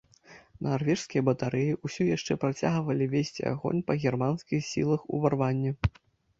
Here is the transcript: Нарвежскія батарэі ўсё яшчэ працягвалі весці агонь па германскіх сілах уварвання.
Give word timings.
Нарвежскія 0.67 1.21
батарэі 1.27 1.75
ўсё 1.89 2.07
яшчэ 2.15 2.39
працягвалі 2.45 3.05
весці 3.13 3.47
агонь 3.53 3.85
па 3.93 3.99
германскіх 4.07 4.67
сілах 4.73 5.01
уварвання. 5.15 5.71